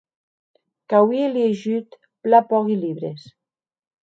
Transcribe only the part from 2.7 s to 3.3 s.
libres.